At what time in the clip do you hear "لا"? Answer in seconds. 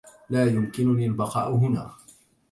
0.29-0.45